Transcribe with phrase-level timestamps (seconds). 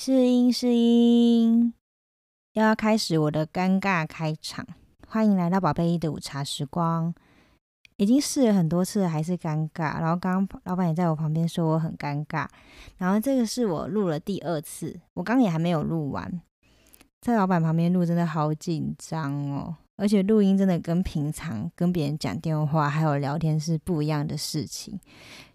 [0.00, 1.74] 试音试音，
[2.52, 4.64] 又要开始我的尴尬开场。
[5.08, 7.12] 欢迎来到宝贝一的午茶时光。
[7.96, 10.00] 已经试了很多次，还是尴尬。
[10.00, 12.46] 然后刚刚老板也在我旁边说我很尴尬。
[12.96, 16.40] 然后这个是我录了第二次，我刚也还没有录完，
[17.20, 19.74] 在老板旁边录真的好紧张哦。
[19.96, 25.00] 而且录音真的跟平常跟别人讲电话还有聊天是不一样的事情，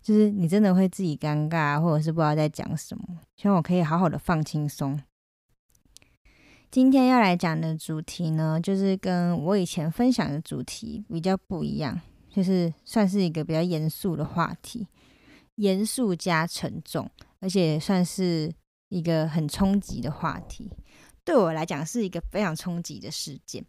[0.04, 3.04] 就是你真的会自己尴尬，或者是不知道在讲什么。
[3.38, 5.02] 希望我可以好好的放轻松。
[6.70, 14.86] 今天要来讲的主题呢，就是跟我以前分享的主题比较不一样，就是算是一个比较严肃的话题，
[15.56, 18.52] 严肃加沉重，而且算是
[18.90, 20.70] 一个很冲击的话题。
[21.24, 23.64] 对我来讲是一个非常冲击的事件。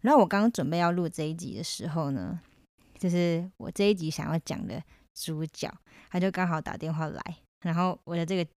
[0.00, 2.40] 然后我刚刚准备要录这一集的时候呢，
[2.98, 4.82] 就是我这一集想要讲的
[5.14, 5.72] 主角，
[6.10, 8.50] 他就刚好打电话来，然后我的这个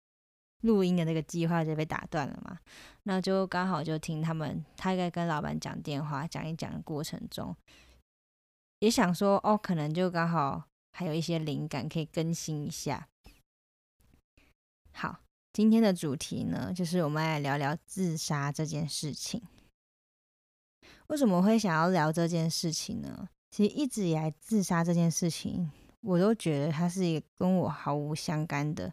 [0.62, 2.58] 录音的那个计划就被打断了嘛。
[3.04, 7.54] 那就刚好就听他们他在跟老板讲电话，讲一讲的过程中，
[8.80, 13.06] 也想说哦，可能就刚好还有一些灵感可以更新一下。
[14.92, 15.20] 好，
[15.52, 19.42] 今天的主题呢，就是我们来聊聊自杀这件事情。
[21.08, 23.28] 为什么会想要聊这件事情呢？
[23.52, 25.70] 其实一直以来，自杀这件事情，
[26.06, 28.92] 我都觉得它是一个跟我毫无相干的，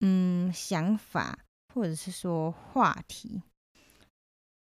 [0.00, 1.38] 嗯，想法
[1.74, 3.42] 或者是说话题。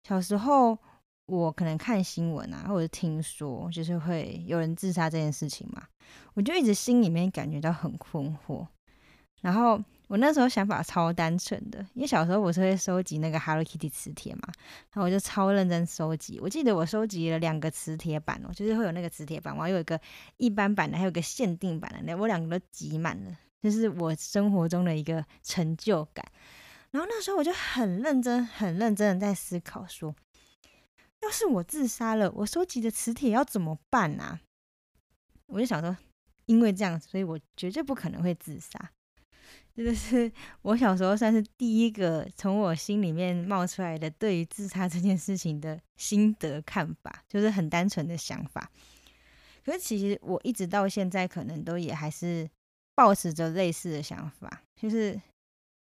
[0.04, 0.78] 小时候，
[1.26, 5.88] 我可能看新闻啊，或者听说，就是会有人自杀这件事情嘛，
[6.36, 8.68] 我就一直心里面感觉到很困惑，
[9.42, 9.82] 然后。
[10.12, 14.42] 我那时候想法超单纯的，因为小时候我是会收集那个 Hello Kitty 磁铁嘛，
[14.92, 16.38] 然后我就超认真收集。
[16.42, 19.98] 我记得我收集了两个磁铁板哦，就是会有那个磁铁板，我还有一个
[20.36, 26.26] 一般版的，还有个限定版的，我两个都集满了，就是我生活中的一个成就感。
[26.90, 30.14] 然后那时候我就很认真、很认真的在思考说，
[31.22, 34.42] 要是我自杀了，我收集的磁铁要怎么办啊？
[35.46, 35.96] 我就想说，
[36.48, 38.92] 因为这样，所以我绝对不可能会自杀。
[39.74, 40.30] 这个是
[40.64, 48.70] 我小时候算是第一个从我心里面冒出来的对于自杀这件事情的心得看法，就是很单纯的想法。
[49.64, 52.50] 可是其实我一直到现在可能都也还是
[52.94, 55.20] 保持着类似的想法，就是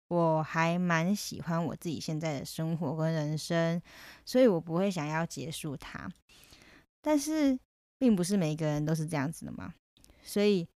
[0.08, 3.80] 我还蛮喜欢我自己现在的生活跟人生，
[4.24, 6.10] 所以我不会想要结束它。
[7.00, 7.58] 但是
[7.98, 9.72] 并不是每一个人都是这样子的嘛，
[10.22, 10.68] 所以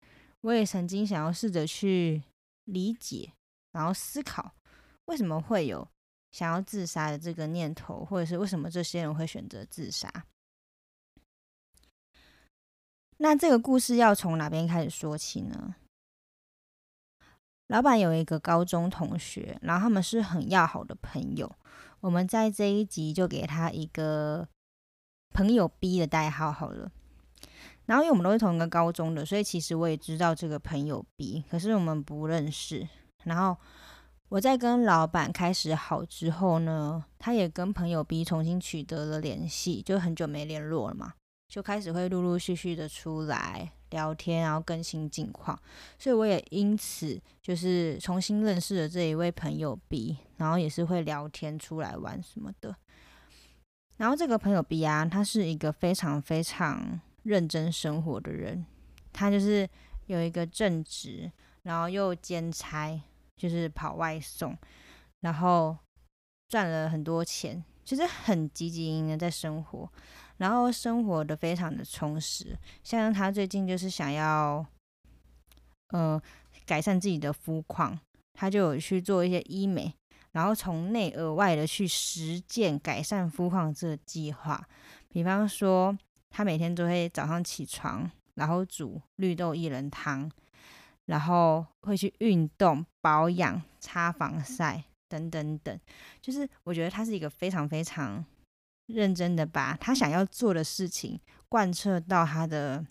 [0.42, 2.22] 我也曾经想要试着去。
[2.64, 3.32] 理解，
[3.72, 4.54] 然后思考
[5.06, 5.88] 为什么会有
[6.32, 10.26] 想要自杀的这个念头，或者是为什么这些人会选择自杀。
[13.18, 15.74] 那这个故事要从哪边开始说起呢？
[17.66, 21.54] 老板有一个高中同学，然后他们是很要好的朋友。
[22.00, 24.48] 我们在这一集就给他一个
[25.34, 26.90] 朋友 B 的代号好了。
[27.90, 32.86] 然后因为我们都是同一个高中的，所以其实我也知道这个朋友 B，可是我们不认识。
[33.24, 33.56] 然后
[34.28, 41.14] 我在跟老板开始好之后呢，他也跟朋友 B 重新取得了联系，就很久没联络了嘛，
[41.48, 45.60] 就开始会陆陆续续的出来聊天，然后更新近况。
[45.98, 52.76] 所以我也因此就是重新认识了这一位朋友 B，然后也是会聊天出来玩什么的。
[53.96, 57.00] 然后这个朋友 B 啊，他是一个非常非常。
[57.22, 58.64] 认真生活的人，
[59.12, 59.68] 他就是
[60.06, 61.30] 有一个正职，
[61.62, 62.98] 然后又兼差，
[63.36, 64.56] 就是跑外送，
[65.20, 65.76] 然后
[66.48, 69.92] 赚了很多钱，其实很积极营的在生活，
[70.38, 72.56] 然后生活的非常的充实。
[72.82, 74.64] 像他最近就是想要，
[75.88, 76.20] 呃，
[76.64, 78.00] 改善自己的肤况，
[78.32, 79.94] 他就有去做一些医美，
[80.32, 84.66] 然后从内而外的去实践改善肤况这个计划，
[85.10, 85.98] 比方说。
[86.30, 90.30] 他每天都会早上起床，然后煮绿豆薏仁汤，
[91.06, 95.78] 然后会去运动、保养、擦防晒等等等。
[96.22, 98.24] 就是我觉得他是一个非常非常
[98.86, 102.86] 认真的把他想要做的事情贯彻到他的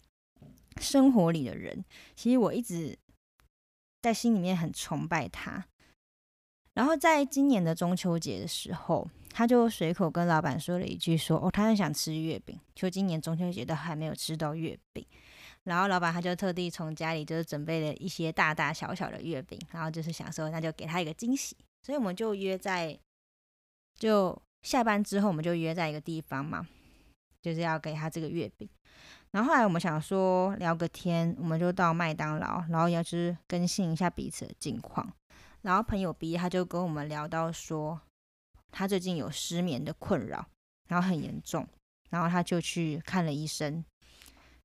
[0.80, 1.84] 生活里的人。
[2.16, 2.98] 其实我一直
[4.02, 5.66] 在心里面很崇拜他。
[6.80, 9.06] 然后在今年的中秋节的时候。
[9.32, 15.06] 他就随口跟老板说了一句：“说哦，他很想吃月饼，就今年中秋节都还没有吃到月饼。”
[15.64, 21.56] 然后老板他就特地从家里就是准备了一些大大小小的月饼，然后就是想说那就给他一个惊喜。
[21.84, 23.00] 所以我们就约在
[23.98, 26.68] 就下班之后，我们就约在一个地方嘛，
[27.40, 28.68] 就是要给他这个月饼。
[29.32, 35.14] 然后后来我们想说聊个天，我们就到麦当劳，然后要是更新一下彼此的近况。
[35.70, 38.02] 然后朋友 B 他就跟我们聊到说，
[38.72, 40.44] 他最近有失眠的困扰，
[40.88, 41.68] 然后很严重，
[42.10, 43.86] 然后他就去看了医生，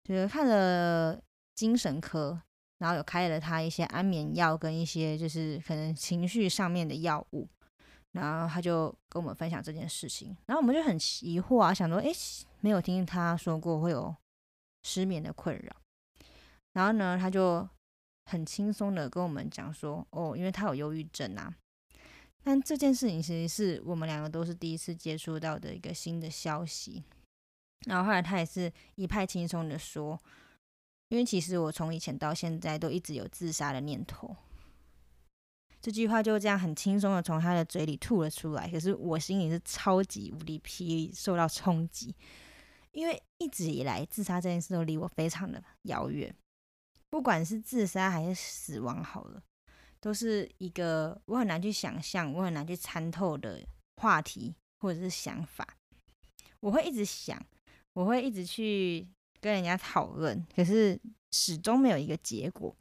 [0.03, 1.21] 就是看了
[1.55, 2.41] 精神科，
[2.79, 7.47] 然后有开了他一些安眠药跟一些就是可能情绪上面的药物，
[8.13, 12.11] 然后他就跟我们分享这件事情，然后我们就很疑惑啊，想说，哎，
[12.61, 14.17] 没有听他说过会有
[14.85, 15.77] 失眠的困扰，
[16.73, 17.69] 然后呢，他就。
[18.27, 21.55] 很轻松的跟我们讲说，哦，因为他有忧郁症啊。
[22.43, 27.03] 但这件事情其实是我们两个都是第一次接触到的一个新的消息。
[27.87, 30.21] 然后后来他也是一派轻松的说，
[31.09, 34.35] 因为其实我从以前到现在都一直有自杀的念头。
[35.81, 42.15] 这句话就这样很轻松的从他的嘴里吐了出来，可是我心里是超级无敌霹雳，受到冲击，
[42.93, 46.35] 因为一直以来自杀这件事都离我非常的遥远。
[47.15, 49.41] 不管是自杀还是死亡，好了，
[50.01, 53.65] 都是一个我很难去想象、我很难去参透的
[54.03, 55.65] 话题或者是想法。
[56.59, 57.41] 我会一直想，
[57.93, 59.07] 我会一直去
[59.41, 61.01] 跟人家讨论，可是
[61.31, 62.75] 始终没有一个结果。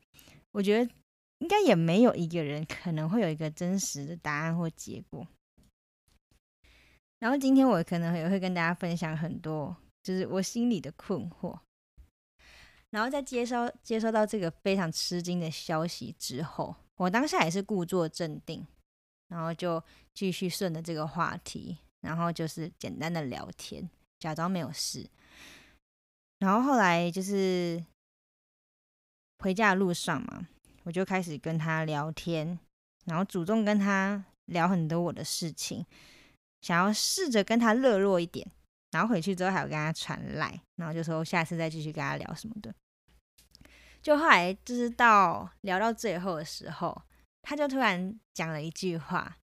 [0.52, 0.92] 我觉得
[1.38, 5.28] 应该也没有一个人可能会有一个真实的答案或结果。
[7.20, 11.60] 然后今天我可能也会跟大家分享很多，就是我心里的困惑。
[12.94, 18.64] 然后在接收接收到这个非常吃惊的消息之后，我当下也是故作镇定，
[19.30, 25.10] 然后就继续顺着这个话题，然后就是简单的聊天，假装没有事。
[26.38, 27.84] 然后后来就是
[29.40, 30.48] 回家的路上嘛，
[30.84, 32.60] 我就开始跟他聊天，
[33.06, 35.84] 然后主动跟他聊很多我的事情，
[36.62, 38.48] 想要试着跟他热络一点。
[38.92, 42.72] 然后回去之后还有跟他传来，然后就说下次再继续跟他聊什么的。
[44.04, 47.02] 就后来就是到聊到最后的时候，
[47.42, 49.38] 他就突然讲了一句话，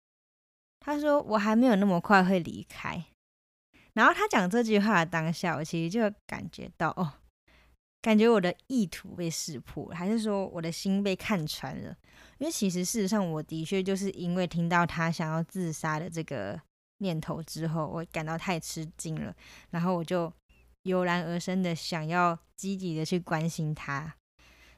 [0.78, 3.06] 他说：“我还没有那么快会离开。”
[3.94, 7.14] 然后他讲这句话的当下，我其实就感觉到哦，
[8.02, 11.96] 感觉我的意图被识破，还是说我的心被看穿了？
[12.38, 16.60] 因为其实事实上，我的确就是因为听到他想要自杀的这个
[16.98, 19.34] 念头之后，我感到太吃惊了，
[19.70, 20.30] 然后我就
[20.82, 24.14] 油然而生的想要积极的去关心他。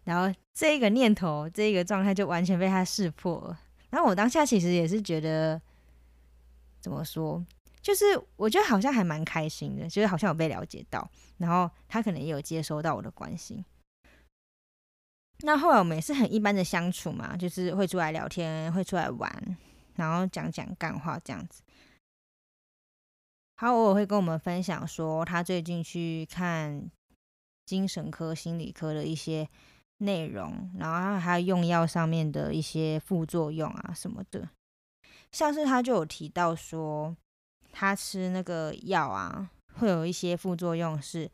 [0.04, 3.60] 然后这个念头，这个状态就完全被他识破了。
[3.90, 5.60] 然后我当下其实也是觉得，
[6.80, 7.44] 怎么说，
[7.80, 8.04] 就是
[8.36, 13.64] 我觉得好像还蛮开心的，就是好像有被了解到，然后他可能也有接收到我的关心。
[15.44, 19.56] 那后来我们也是很一般的相处嘛，就是会出来聊天，会出来玩，
[19.94, 21.62] 然后讲讲干话这样子。
[23.56, 26.90] 他偶尔会跟我们分享说，他最近去看
[27.66, 29.48] 精神科、心理科的一些。
[30.02, 34.48] 内容，然后还有用药上面的一些副作用啊什么的，
[35.30, 37.16] 像是他就有提到说，
[37.72, 41.30] 他吃那个药啊，会有一些副作用，是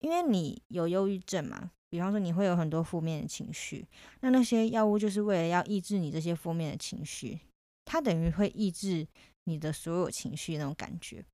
[0.00, 3.86] 因为你有忧郁症嘛，比方说你会有很多负面的情绪，
[4.20, 7.38] 那那些药物就是为了要抑制你这些负面的情绪，
[7.84, 9.06] 它等于会抑制
[9.44, 11.24] 你的所有情绪那种感觉。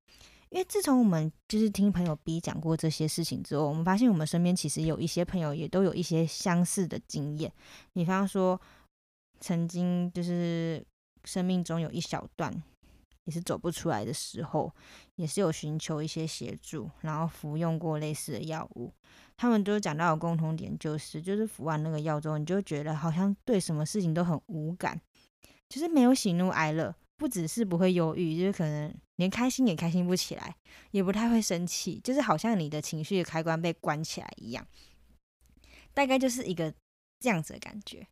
[0.52, 7.50] 因为自从我们就是听朋友 B 讲过这些事情之后，我们发现我们身边其实有一些朋友也都有一些相似的经验。
[7.94, 8.60] 比方说，
[9.40, 10.84] 曾经就是
[11.24, 12.52] 生命中有一小段
[13.24, 14.70] 也是走不出来的时候，
[15.16, 18.92] 也是有寻求一些协助，然后服用过类似的药物。
[19.38, 25.00] 他们都讲到的共同点就是，就是服完那个药之后，你就觉得好像对什么事情都很无感，
[25.70, 26.94] 就是没有喜怒哀乐。
[27.16, 30.56] 不只是不会忧郁，就是可能连开心也开心不起来，
[30.90, 34.66] 也不太会生气，就是好像你的情绪开关被关起来一样，
[35.94, 36.74] 大概就是一个
[37.20, 38.04] 这样子的感觉。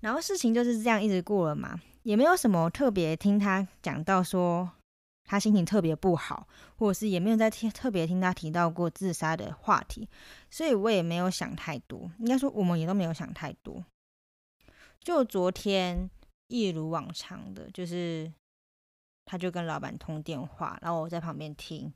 [0.00, 4.68] 然后事情就是这样一直过了嘛，也没有什么特别听他讲到说
[5.22, 10.08] 他心情特别不好，或者是也没有在听特别听他提到过自杀的话题，
[10.50, 13.84] 所以我也没有想太多，应该说我们也都没有想太多。
[14.98, 16.10] 就昨天。
[16.48, 18.30] 一如往常的，就是
[19.24, 21.92] 他就跟老板通电话，然后我在旁边听，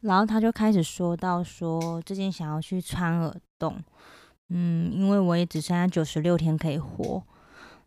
[0.00, 3.82] 然后他就开始说到说最近想要去穿耳洞，
[4.48, 7.22] 嗯，因为我也只剩下九十六天可以活。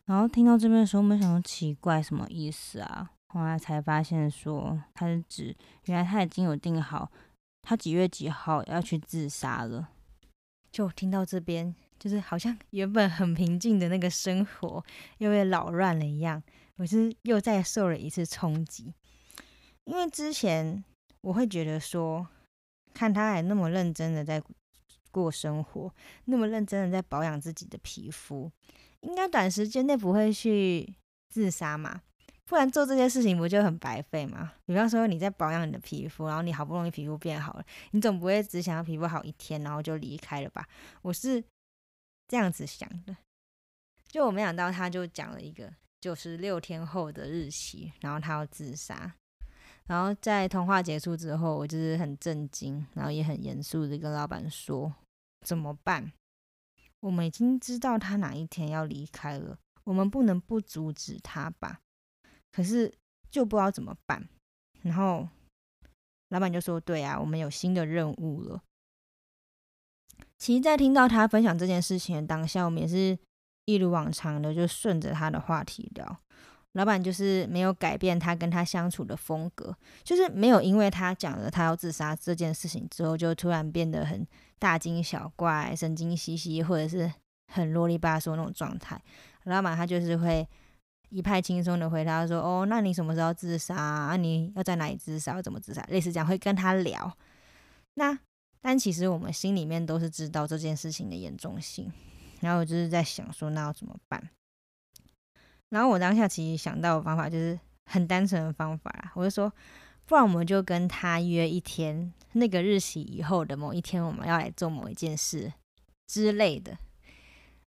[0.06, 3.12] 然后听到这边的时候，没想到奇怪什么意思啊？
[3.28, 7.12] 后来才发现说他是指原来他已经有定好，
[7.62, 9.90] 他几月几号要去自杀了。
[10.72, 11.76] 就听到这边。
[12.00, 14.82] 就是好像原本很平静的那个生活
[15.18, 16.42] 又被扰乱了一样，
[16.80, 18.94] 我是又再受了一次冲击。
[19.84, 20.82] 因为之前
[21.22, 22.26] 我会觉得说，
[22.94, 24.42] 看他还那么认真的在
[25.12, 25.94] 过生活，
[26.26, 28.50] 那么认真的在保养自己的皮肤，
[29.02, 30.96] 应该短时间内不会去
[31.30, 32.02] 自杀嘛？
[32.46, 34.54] 不然做这些事情不就很白费吗？
[34.66, 40.66] 比方说你在保养你的皮肤，然后你好不容易皮肤变好了，你总不会只想要皮肤好一天，然后就离开了吧？
[41.02, 41.44] 我是
[42.28, 43.18] 这样子想的。
[44.08, 45.72] 就我没想到，他就讲了一个
[46.02, 49.14] 九十六天后的日期，然后他要自杀。
[49.88, 54.94] 然后在通话结束之后，我就是很震惊，然后也很严肃的跟老板说
[55.46, 56.12] ：“怎么办？
[57.00, 61.80] 我们已经知道他哪一天要离开了，我们不能不阻止他吧？
[62.52, 62.94] 可是
[63.32, 64.30] 就不知道怎么办。”
[64.84, 65.28] 然后
[66.30, 68.62] 老板就说：“对啊，我们有新的任务了。”
[70.38, 73.18] 其实，在听到他分享这件事情的当下，我们也是。
[73.70, 76.18] 一如往常的，就顺着他的话题聊。
[76.74, 84.26] 老板就是没有改变他跟他相处的风格，就是没有因为他讲了他要自杀这件事情之后，就突然变得很
[84.60, 87.12] 大惊小怪、神经兮兮，或者是
[87.52, 89.02] 很啰里吧嗦那种状态。
[89.46, 90.48] 老板他就是会
[91.10, 93.76] 一派轻松的回答说：“哦，那你什么时候自杀？
[93.76, 95.34] 啊，你要在哪里自杀？
[95.34, 97.12] 要怎么自杀？”类似这样会跟他聊。
[97.96, 98.18] 那
[98.62, 101.92] 但其实我们心里面都是知道这件事情的严重性。
[102.42, 104.30] 然后我就是在想说，那要怎么办？
[105.70, 109.54] 然后我当下其实想到的方法就是很单纯的方法，我就说，
[110.06, 115.54] 不然我们就跟他约一天，那个日期以后的某一天，我们要来做某一件事
[116.08, 116.78] 之类的。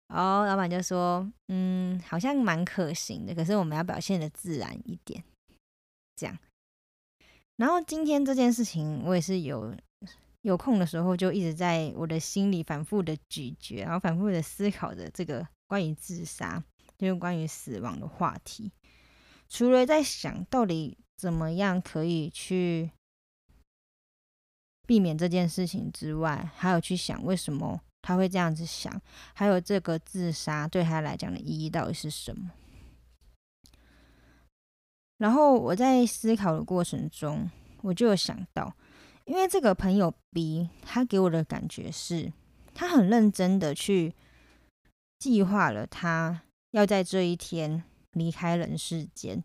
[0.08, 5.22] 然后老板就说，嗯，好像蛮可行的，可是我们要表现的自然一点，
[6.16, 6.38] 这样。
[7.56, 9.76] 然后今天这件事情，我也是有。
[10.42, 16.62] 有空的时候，就一直在我的心里反复的咀嚼，然后反复的思考着这个关于自杀，
[16.98, 18.72] 就是关于死亡的话题。
[19.48, 22.90] 除了在想到底怎么样可以去
[24.84, 29.00] 避免这件事情之外，还有去想为什么他会这样子想，
[29.34, 32.50] 还有这个自杀对他来讲的意义到底是什么。
[35.18, 37.48] 然后我在思考的过程中，
[37.82, 38.74] 我就有想到。
[39.24, 42.32] 因为这个朋友 B，他给我的感觉是，
[42.74, 44.14] 他很认真的去
[45.18, 49.42] 计划了他要在这一天离开人世间，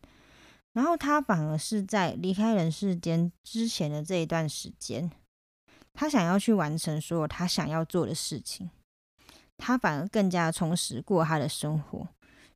[0.74, 5.12] 然后他反而是在离开人世间之前的这一段时间，
[5.94, 8.70] 他想要去完成所有他想要做的事情，
[9.58, 12.08] 他反而更加充实过他的生活，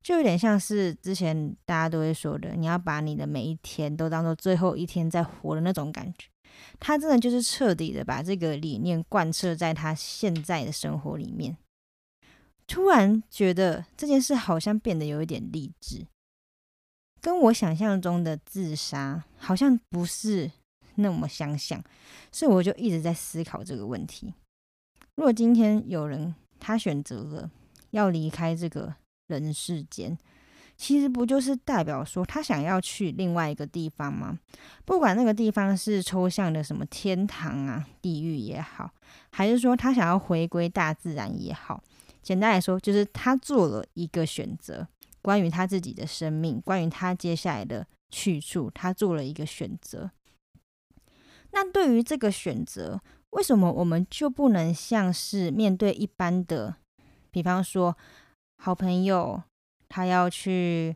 [0.01, 6.30] 就有点像是之前大家都会说的，你要把你的每一天都当做最后一天在活的那种感觉。
[6.79, 11.57] 他真的就是彻底的把这个理念贯彻在他现在的生活里面。
[12.67, 16.07] 突然觉得这件事好像变得有一点励志，
[17.19, 20.51] 跟我想象中的自杀好像不是
[20.95, 21.83] 那么相像，
[22.31, 24.33] 所以我就一直在思考这个问题：
[25.15, 27.51] 如果今天有人他选择了
[27.89, 28.95] 要离开这个
[29.27, 30.17] 人世间。
[30.81, 34.39] 其实不就是代表说他想要去另外一个地方吗？
[34.83, 38.89] 不管那个地方是抽象的什么天堂啊、地狱也好，
[39.31, 41.83] 还是说他想要回归大自然也好，
[42.23, 44.87] 简单来说就是他做了一个选择，
[45.21, 50.09] 关于他自己的生命，关于他接下来的去处，他做了一个选择。
[51.51, 56.77] 那对于这个选择，为什么我们就不能像是面对一般的，
[57.29, 57.95] 比方说
[58.57, 59.43] 好朋友？
[59.93, 60.95] 她要去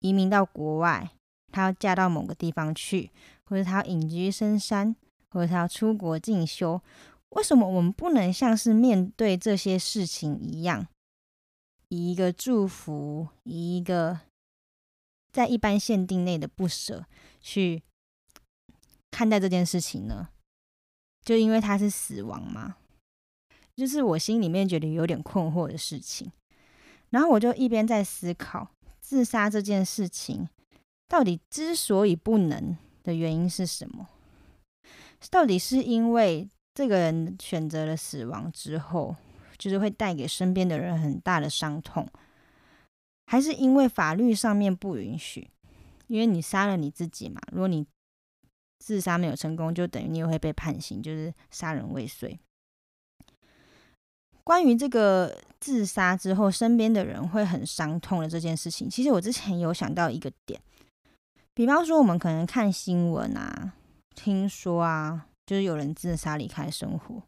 [0.00, 1.08] 移民到国外，
[1.52, 3.12] 她要嫁到某个地方去，
[3.44, 4.96] 或者她要隐居深山，
[5.30, 6.82] 或者她要出国进修。
[7.30, 10.88] 为什么我们不能像是面对这些事情一样，
[11.88, 14.18] 以一个祝福，以一个
[15.30, 17.06] 在一般限定内的不舍
[17.40, 17.84] 去
[19.12, 20.30] 看待这件事情呢？
[21.22, 22.78] 就因为它是死亡吗？
[23.76, 26.32] 就是我心里面觉得有点困惑的事情。
[27.10, 28.70] 然后我就一边在思考
[29.00, 30.48] 自杀这件事情，
[31.08, 34.08] 到底之所以不能的原因是什么？
[35.30, 39.16] 到底是因为这个人选择了死亡之后，
[39.56, 42.06] 就是会带给身边的人很大的伤痛，
[43.26, 45.50] 还是因为法律上面不允许？
[46.08, 47.86] 因为你杀了你自己嘛，如果你
[48.78, 52.38] 自杀没有成功，就等于你也会被判刑，就是杀人未遂。
[54.46, 60.60] 关于这个自杀之后身边的人会很伤痛的这件事情，其实我之前有想到一个点，
[61.52, 63.72] 比方说我们可能看新闻啊，
[64.14, 67.20] 听说啊，就是有人自杀离开生活，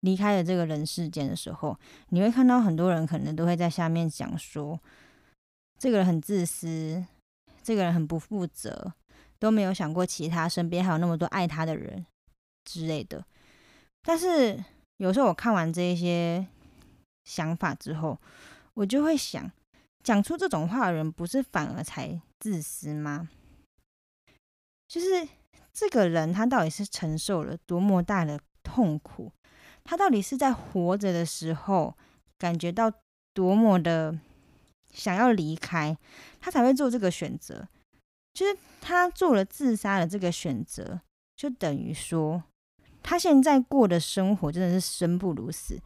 [0.00, 1.74] 离开了这个人世间的时候，
[2.10, 4.78] 你会看到很多人可能都会在下面讲说，
[5.78, 7.02] 这个人很自私，
[7.62, 8.92] 这个人很不负责，
[9.38, 12.04] 都没有想过其他身边还有那么多爱他的人
[12.66, 13.24] 之类的，
[14.02, 14.62] 但是。
[15.00, 16.46] 有时候我看完这一些
[17.24, 18.18] 想法之后，
[18.74, 19.52] 我我就会想，
[20.02, 23.28] 讲出这种话的人，不是反而才自私吗？
[24.88, 25.28] 就是
[25.70, 29.30] 这个人，他到底是承受了多么大的痛苦？
[29.84, 31.94] 他到底是在活着的时候
[32.38, 32.90] 感觉到
[33.34, 34.18] 多么的
[34.90, 35.94] 想要离开，
[36.40, 37.68] 他才会做这个选择？
[38.32, 41.02] 就是他做了自杀的这个选择，
[41.36, 42.42] 就等于说，
[43.02, 45.78] 他现在过的生活真的是生不如死。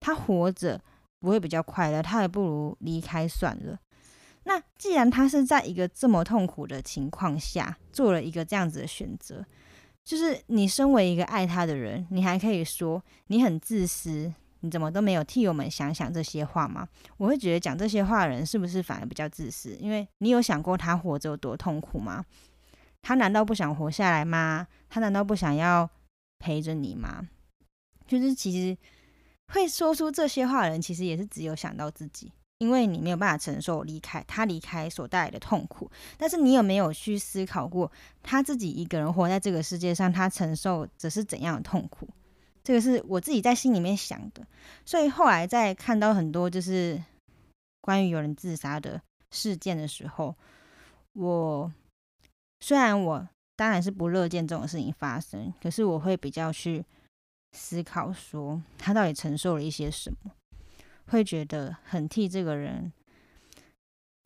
[0.00, 0.80] 他活着
[1.20, 3.78] 不会比较快乐，他还不如离开算了。
[4.44, 9.44] 那既然他是在一个这么痛苦的情况下做了一个这样子的选择，
[10.04, 16.88] 就是你身为一个爱他的人，你还可以说你很自私，你怎么都没有替我们想想这些话吗？
[17.16, 19.76] 我会觉得讲这些话的人是不是反而比较自私？
[19.76, 22.24] 因为你有想过他活着有多痛苦吗？
[23.00, 24.66] 他难道不想活下来吗？
[24.90, 25.88] 他难道不想要
[26.42, 27.28] 陪着你吗？
[28.06, 28.76] 就是其实。
[29.52, 35.90] 会说出这些话的人，其实也是只有想到自己，因为你没有办法承受离开他离开所带来的痛苦。
[36.16, 42.08] 但是你有没有去思考过，他自己一个人活在这个世界上，他承受的是怎样的痛苦？
[42.64, 44.46] 这个是我自己在心里面想的。
[44.86, 47.02] 所以后来在看到很多就是
[47.82, 50.34] 关于有人自杀的事件的时候，
[51.12, 51.70] 我
[52.60, 53.28] 虽然我
[53.62, 56.84] 当然是不乐见这种事情发生，可是我会比较去。
[57.54, 60.32] 思考说他到底承受了一些什么，
[61.08, 62.90] 会觉得很替这个人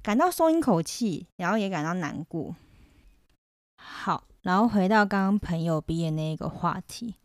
[0.00, 2.54] 感到松一口气，然后也感到难过。
[3.76, 7.16] 好，然后回到刚刚朋友 B 的那一个话题，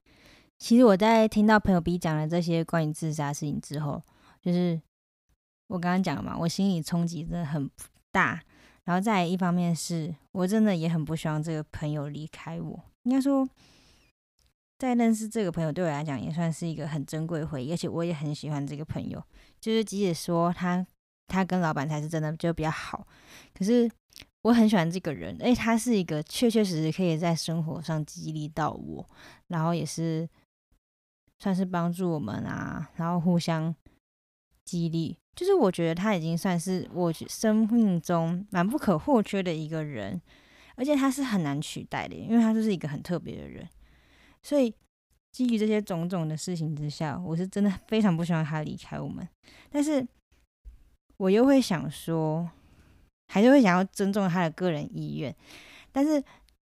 [0.58, 4.02] 其实我在听到朋友 B 讲了这些关于自杀事情之后，
[4.42, 4.82] 就是
[5.68, 7.70] 我刚刚讲嘛，我心里冲击真的很
[8.12, 8.42] 大。
[8.92, 13.48] 然后再一方面是我真的也很不希望这个朋友离开我，应该说。
[14.78, 19.24] 在认识这个朋友对我来讲也算是一个很珍贵回忆，而且我也很喜欢这个朋友。
[19.62, 20.86] 就是即使说他
[21.28, 23.08] 他跟老板才是真的就比较好，
[23.54, 23.90] 可是
[24.42, 29.08] 我很喜欢这个人，诶他是一个确确实实可以在生活上激励到我，
[29.48, 30.28] 然后也是
[31.40, 33.74] 算是帮助我们啊，然后互相
[34.66, 35.16] 激励。
[35.36, 40.22] 就是我觉得他已经算是我生命中蛮不可或缺的一个人，
[40.76, 43.68] 而且他是很难取代的，因为他就是一个很特别的人。
[44.44, 44.74] 所以，
[45.32, 49.28] 基于这些种种的事情之下，我是真的非常不希望他离开我们。
[49.70, 50.06] 但是，
[51.18, 52.50] 我又会想说，
[53.28, 55.34] 还是会想要尊重他的个人意愿，
[55.92, 56.22] 但是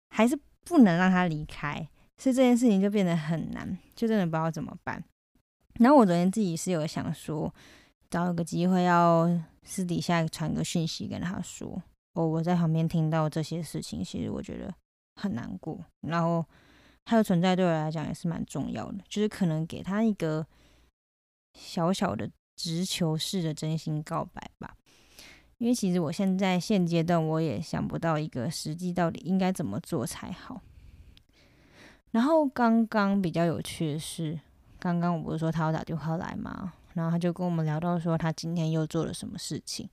[0.10, 5.04] 还是不能让他离开，所以这件事情就变得很难，就真的不知道怎么办。
[5.76, 7.54] 然后我昨天自己是有想说，
[8.10, 9.30] 找一个机会要
[9.63, 11.82] 私底下传个讯息跟他说，
[12.13, 14.74] 哦，我在旁边听到这些事情，其实我觉得
[15.15, 16.46] 很难过，然后。
[17.10, 20.46] 他的存在对我来讲也是蛮重要的，就是可能给他一个
[21.54, 24.76] 小小的直球式的真心告白吧。
[25.58, 30.62] 因为其实我现在现阶段我也想不到一个实际到底应该怎么做才好。
[32.12, 34.38] 然后刚刚比较有趣的是，
[34.78, 36.74] 刚刚我不是说他要打电话来吗？
[36.97, 39.88] 然后他就跟我们聊到说他今天又做了什么事情。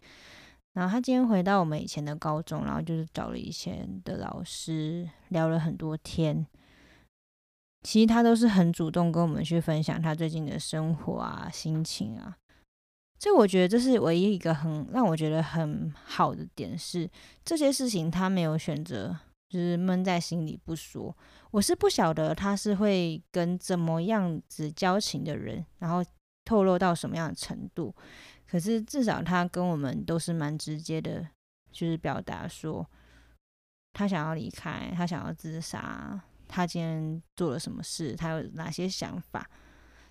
[0.72, 6.44] 然后他今天回到我们以前的高中，然后就是找了以前的老师聊了很多天。
[7.82, 12.34] 其实他都是很主动跟我们去分享他最近的生活啊、心情啊，
[13.18, 17.08] 这我觉得这是唯一一个很让我觉得很好的点是，
[17.44, 19.14] 这些事情他没有选择
[19.50, 21.14] 就是闷在心里不说。
[21.50, 26.02] 我是不晓得他是会跟怎么样子交情的人，然后
[26.44, 27.94] 透露到什么样的程度。
[28.46, 31.26] 可是至少他跟我们都是蛮直接的，
[31.72, 32.88] 就是表达说
[33.92, 36.22] 他想要离开，他想要自杀。
[36.46, 38.14] 他今天做了什么事？
[38.14, 39.48] 他有哪些想法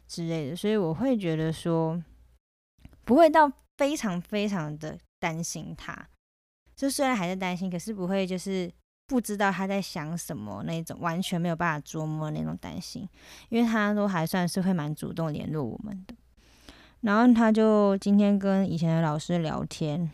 [0.08, 0.56] 之类的？
[0.56, 2.04] 所以我会觉得说，
[3.06, 6.10] 不会到非常非常的担心他。
[6.76, 8.69] 就虽然还是担心，可是不会就是
[9.06, 13.08] 不知道他在想什么那种，完全没有办法捉摸那种担心。
[13.50, 16.15] 因为他都还算是会蛮主动联络我们的。
[17.04, 20.10] 然后他就今天跟以前的老师聊天，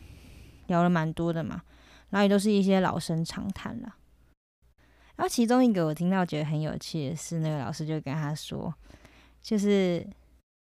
[0.67, 1.62] 聊了蛮多的嘛，
[2.10, 3.95] 然后也都是一些老生常谈了。
[5.15, 8.73] 然后其中一个我听到觉得很有趣的是，那个老师就跟他说，
[9.41, 10.06] 就是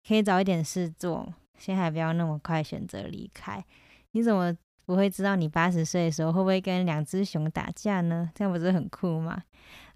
[0.08, 3.64] 可以找一点事做，先还不要那么快选择离开。
[4.12, 4.52] 你怎么
[4.86, 8.28] 不会知道你八十岁的时候会不会跟两只熊打架呢？
[8.34, 9.40] 这样不是很酷吗？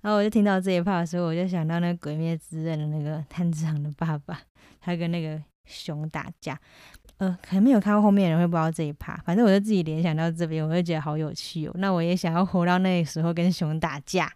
[0.03, 4.39] 然后我就听到这一趴的时候，我就想到那《鬼灭之刃》的那个炭治郎的爸爸，
[4.81, 6.59] 他跟那个熊打架。
[7.19, 11.73] 呃，可能没有看到后面的人会不知道这一趴，反正我就自己联想到这边，我就觉得好有趣哦。
[11.77, 14.33] 那我也想要活到那个时候跟熊打架。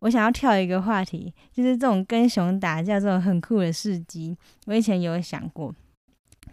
[0.00, 4.34] 我想要跳一个话题，就是这种跟熊打架这种很酷的事迹。
[4.66, 5.72] 我以前有想过，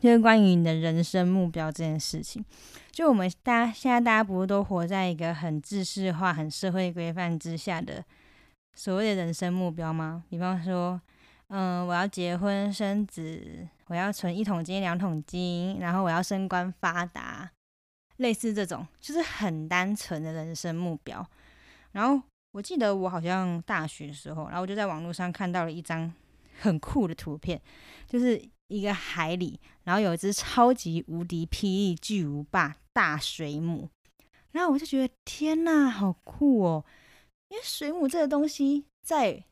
[0.02, 2.44] 就是关于你的人生目标这件事情。
[2.92, 8.04] 就我们大家现在大家不是都活在一个很制式化、很社会规范之下的
[8.76, 10.24] 所谓的人生目标吗？
[10.30, 11.00] 比方说，
[11.50, 17.50] 嗯，我要结婚生子，我要存一桶金、两桶金，然后我要升官发达，
[18.18, 21.26] 类似这种，就是很单纯的人生目标。
[21.94, 26.14] 然后我记得我好像大学的时候，然后我就在网络上看到了一张
[26.60, 27.62] 很酷的图片，
[28.08, 33.90] 就是一个海里，然后有一只超级无敌霹雳巨无霸大水母，
[34.52, 36.84] 然后我就觉得天呐，好酷哦！
[37.48, 39.46] 因为水母这个东西，在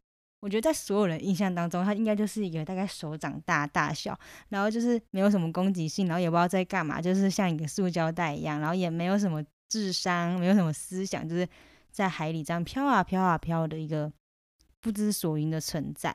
[0.45, 4.17] 我觉得在所有人印象当中，它应该就是一个大概手掌大大小，
[4.49, 11.47] 然后就是没有什么攻击性，然后也不知道在干嘛，就是像一个塑胶袋一样，然后也没有什么智商，没有什么思想，就是。
[11.95, 14.11] 在海里这样飘啊飘啊飘的一个
[14.81, 16.13] 不知所云的存在，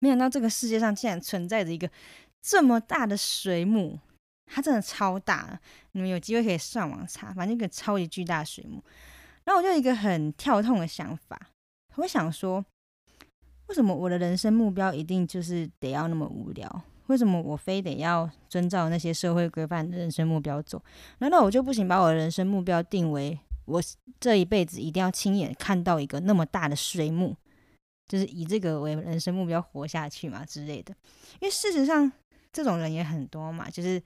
[0.00, 1.88] 没想到这个世界上竟然存在着一个
[2.40, 4.00] 这么大的水母，
[4.46, 5.56] 它真的超大，
[5.92, 8.82] 你们有机会可以上网查，反正一个超级巨大的水母。
[9.44, 11.40] 然后我就一个很跳痛的想法，
[11.94, 12.64] 我想说，
[13.72, 16.84] 为什么我的人生目标一定就是得要那么无聊？
[17.06, 20.82] 为什么我非得要遵照那些社会规范的人生目标走？
[21.20, 23.38] 难道我就不行把我的人生目标定为？
[23.64, 23.82] 我
[24.20, 27.34] 这一辈子一定要亲眼看到一个那么大的水母，
[28.08, 30.94] 就是以这个为人生目标活下去嘛之类的。
[31.40, 32.12] 因为事实上，
[32.52, 34.02] 这种人也很多嘛，就是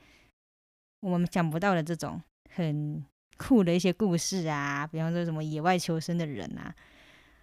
[1.00, 2.22] 我们想不到的这种
[2.54, 3.04] 很
[3.36, 6.72] 酷的一些故事啊，比方说什么野外求生的人啊。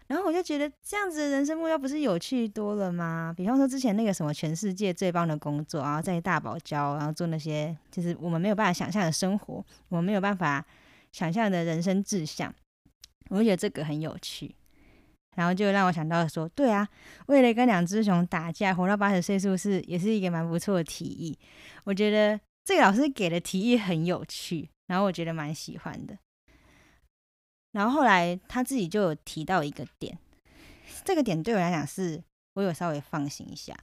[0.07, 3.33] 然后我就觉得这样子的人生目标不是有趣多了吗？
[3.35, 10.65] 比方说之前那个什么全世界最棒的工作，然后在大堡礁，然后做那些就是我们没有办法想象的生活，我们没有办法。
[11.13, 12.51] 想象的人生志向，
[13.29, 14.55] 我就觉得这个很有趣，
[15.35, 16.89] 然后就让我想到说，对啊，
[17.27, 21.37] 为了跟两只熊打架活到八十岁，是不是也是一个蛮不错的提议？
[21.83, 26.17] 我觉得这个老师给的提议很有趣，然后我觉得蛮喜欢的。
[27.73, 30.17] 然后后来他自己就有提到一个点，
[31.03, 33.77] 这个点对我来讲是我有稍微放心一下。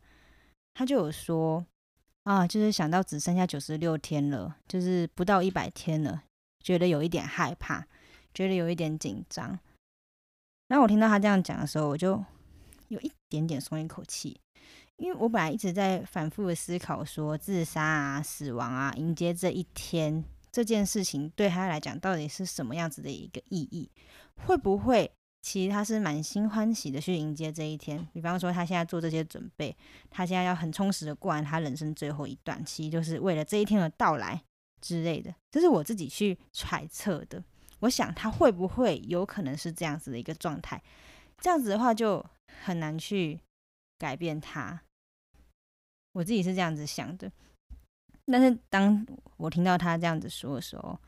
[0.73, 1.67] 他就有说
[2.23, 6.23] 啊，就是想到只剩下九十六天了，就是不到一百天了。
[6.63, 7.87] 觉得有一点害怕，
[8.35, 9.59] 觉得有一点紧张。
[10.69, 12.25] 然后我听到他这样讲的时候，我就
[12.89, 14.39] 有一点点松一口气，
[14.97, 23.91] 因为我本来一直在反复的思考，说自杀啊、死亡啊、迎接这一天这件事情对他来讲到底是什么样子的一个意义？
[24.47, 25.11] 会不会
[25.43, 28.07] 其实他是满心欢喜的去迎接这一天？
[28.13, 29.77] 比方说他现在做这些准备，
[30.11, 34.43] 他现在要很充实的过完他人生最后一段，其实就是为了这一天的到来。
[34.83, 37.45] 之类的，这是我自己去揣测的。
[37.81, 40.83] 我想他会不会有可能是这样子的一个状态？
[41.37, 42.25] 这样子的话就
[42.65, 43.39] 很难去
[43.99, 44.81] 改变他。
[46.13, 47.31] 我自己是这样子想的。
[48.31, 50.99] 但是当我听到他这样子说的时候，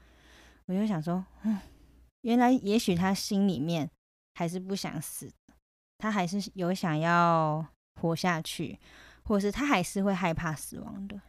[0.67, 1.59] 我就想说，嗯，
[2.23, 3.89] 原来也许他心里面
[4.35, 5.31] 还是不想死，
[5.99, 7.65] 他还是有想要
[8.01, 8.79] 活下去，
[9.25, 11.21] 或者是他还是会害怕死亡的，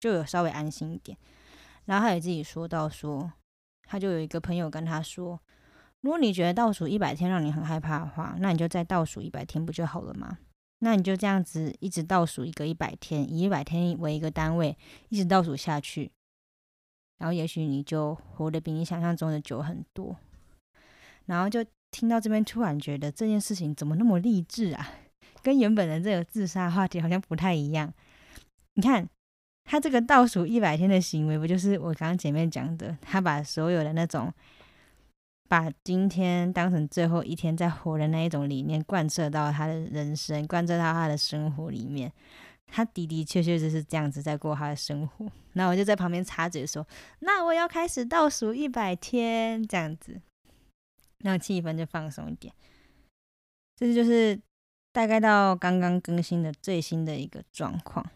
[0.00, 1.16] 就有稍微安心一点。
[1.84, 3.32] 然后他也自己说到说，
[3.88, 5.40] 他就有一个朋友跟他说，
[6.00, 10.38] 如果你觉得倒数一百天让你很害怕的话，那你就再倒数一百天不就好了吗？
[10.82, 14.76] 那你就这样子一直倒数一个一百天，以一百天为一个单位，
[15.08, 16.10] 一直倒数下去，
[17.18, 20.16] 然后也许你就活得比你想象中的久很多。
[21.26, 24.90] 然后就听到这边，突然觉得这件事情怎么那么励志啊？
[25.42, 27.92] 跟原本的这个自杀话题好像不太一样。
[28.74, 29.08] 你看。
[29.64, 32.98] 他这个倒数一百天的行为，不就是我刚刚前面讲的？
[33.00, 34.30] 他把所有的那种，
[35.52, 42.10] 把今天当成最后一天在活的那一种理念贯彻到他的人生，贯彻到他的生活里面。
[42.68, 45.30] 他的的确确就是这样子在过他的生活。
[45.52, 46.86] 那我就在旁边插嘴说
[47.20, 50.22] ：“那我要开始倒数一百天，这样子，
[51.18, 52.54] 让气氛就放松一点。”
[53.76, 54.40] 这就是
[54.90, 58.10] 大概到刚刚更新的最新的一个状况。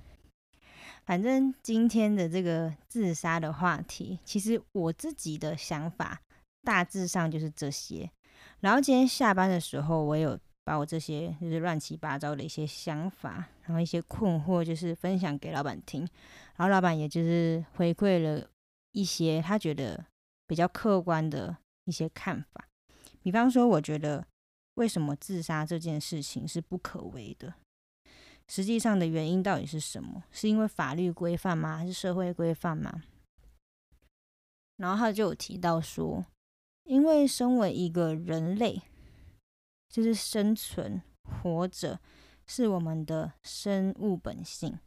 [1.04, 6.22] 反正今天的这个自杀的话题，其实我自己的想法
[6.66, 8.10] 大致上就是这些。
[8.58, 16.00] 然后今天下班的时候，我有把我这些就是乱七八糟的一些想法，然后一些困惑，就是分享给老板听。
[16.56, 18.50] 然后老板也就是回馈了
[18.90, 20.04] 一些他觉得
[20.46, 22.66] 比较客观的一些看法。
[23.22, 24.26] 比方说，我觉得
[24.74, 27.54] 为什么自杀这件事情是不可为的？
[28.48, 30.24] 实际上的原因到底是什么？
[30.30, 31.76] 是因为法律规范吗？
[31.76, 33.02] 还是社会规范吗？
[34.76, 36.24] 然后他就有提到说，
[36.86, 38.80] 因为身为一个人类，
[39.88, 42.00] 就是生存、活着
[42.46, 44.78] 是我们的生物本性，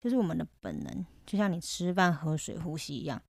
[0.00, 3.20] 就是我们的本能，就像你吃饭、喝水、呼吸一样。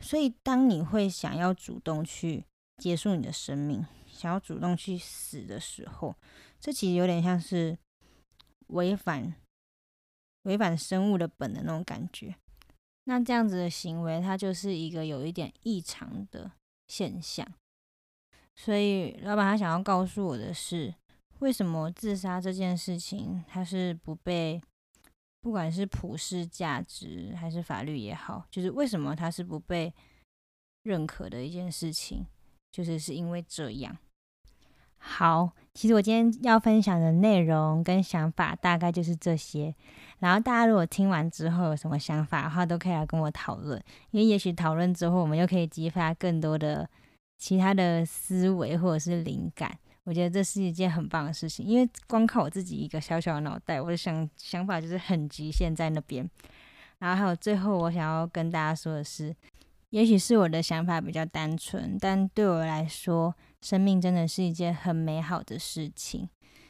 [0.00, 2.44] 所以，当你会想要主动去
[2.78, 6.16] 结束你的生命，想要主动去死的时候，
[6.58, 7.78] 这其实有点像是
[8.66, 9.34] 违反
[10.42, 12.34] 违反生物的本能那种感觉。
[13.04, 16.50] 那这样子的行为，它就是一个有一点异常的
[16.92, 17.46] 现象。
[18.54, 20.94] 所以，老板他想要告诉我的是，
[21.38, 24.60] 为什么自杀这件事情，它是不被。
[25.40, 29.92] 不管是普世价值还是法律也好，就是为什么它是不被
[30.82, 32.26] 认可的一件事情，
[32.70, 33.96] 就是是因为这样。
[35.04, 39.74] 好，其实我今天要分享的内容跟想法大概就是这些。
[40.20, 46.88] 然后大家如果听完之后有什么想法的话，都可以来跟我讨论，因为也许讨论之后，我们又可以激发更多的
[47.36, 49.76] 其他的思维或者是灵感。
[50.04, 56.28] 我觉得这是一件很棒的事情，因为光靠我自己一个小小的脑袋，我的想想法就是很局限在那边。
[57.00, 59.34] 然后还有最后，我想要跟大家说的是，
[59.90, 66.28] 也许是我的想法比较单纯，但对我来说，生命真的是一件很美好的事情。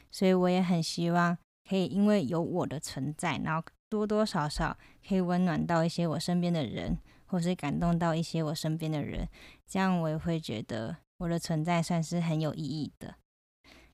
[0.09, 4.77] 所以我也很希望可以因为有我的存在，然后多多少少
[5.07, 9.27] 可以温暖到一些我身边的人，或是感动到一些我身边的人，
[9.65, 13.15] 这样我也会觉得我的存在算是很有意义的。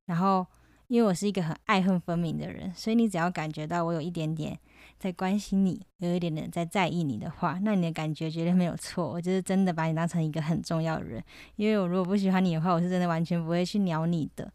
[0.06, 0.46] 然后，
[0.88, 4.60] 因为我是一个很爱恨分明的人，所以你只要感觉到我有一点点
[5.00, 9.10] 在关心你，有一点点在在意你的话，那你的感觉绝对没有错。
[9.10, 11.24] 我就是真的把你当成一个很重要的人，
[11.56, 14.52] 因为我如果不喜欢你的话，我是真的完全不会去鸟你的。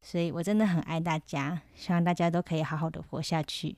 [0.00, 3.76] 所以我真的很爱大家，希望大家都可以好好的活下去。